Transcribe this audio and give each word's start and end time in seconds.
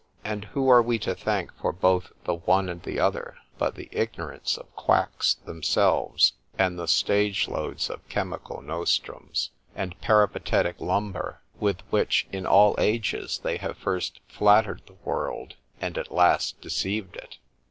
And 0.25 0.45
who 0.45 0.67
are 0.67 0.81
we 0.81 0.97
to 0.97 1.13
thank 1.13 1.53
for 1.59 1.71
both 1.71 2.11
the 2.23 2.33
one 2.33 2.69
and 2.69 2.81
the 2.81 2.99
other, 2.99 3.37
but 3.59 3.75
the 3.75 3.87
ignorance 3.91 4.57
of 4.57 4.75
quacks 4.75 5.35
themselves,—and 5.35 6.79
the 6.79 6.87
stage 6.87 7.47
loads 7.47 7.87
of 7.87 8.09
chymical 8.09 8.63
nostrums, 8.63 9.51
and 9.75 10.01
peripatetic 10.01 10.79
lumber, 10.81 11.41
with 11.59 11.81
which, 11.91 12.27
in 12.31 12.47
all 12.47 12.73
ages, 12.79 13.41
they 13.43 13.57
have 13.57 13.77
first 13.77 14.21
flatter'd 14.27 14.81
the 14.87 14.97
world, 15.05 15.53
and 15.79 15.99
at 15.99 16.11
last 16.11 16.59
deceived 16.61 17.15
it? 17.15 17.37